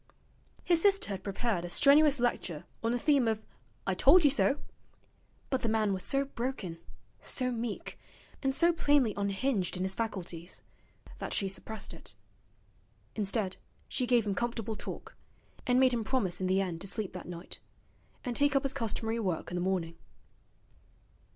His 0.63 0.81
sister 0.81 1.09
had 1.09 1.23
prepared 1.23 1.63
a 1.63 1.69
strenuous 1.69 2.19
lecture 2.19 2.65
on 2.83 2.91
the 2.91 2.97
theme 2.97 3.27
of 3.27 3.39
'I 3.85 3.93
told 3.93 4.23
you 4.23 4.31
so'; 4.31 4.57
but 5.51 5.61
the 5.61 5.69
man 5.69 5.93
was 5.93 6.03
so 6.03 6.25
broken, 6.25 6.79
so 7.21 7.51
meek, 7.51 7.99
and 8.41 8.55
so 8.55 8.73
plainly 8.73 9.13
unhinged 9.15 9.77
in 9.77 9.83
his 9.83 9.93
faculties, 9.93 10.63
that 11.19 11.33
she 11.33 11.47
suppressed 11.47 11.93
it. 11.93 12.15
Instead, 13.15 13.57
she 13.87 14.07
gave 14.07 14.25
him 14.25 14.33
comfortable 14.33 14.75
talk, 14.75 15.15
and 15.67 15.79
made 15.79 15.93
him 15.93 16.03
promise 16.03 16.41
in 16.41 16.47
the 16.47 16.61
end 16.61 16.81
to 16.81 16.87
sleep 16.87 17.13
that 17.13 17.27
night, 17.29 17.59
and 18.25 18.35
take 18.35 18.55
up 18.55 18.63
his 18.63 18.73
customary 18.73 19.19
work 19.19 19.51
in 19.51 19.55
the 19.55 19.61
morning. 19.61 19.99